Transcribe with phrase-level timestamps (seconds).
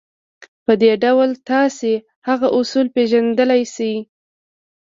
[0.65, 1.91] په دې ډول تاسې
[2.27, 3.95] هغه اصول پېژندلای شئ.